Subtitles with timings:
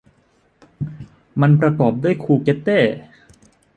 [1.41, 2.79] มันประกอบด้วยคูเกตเต้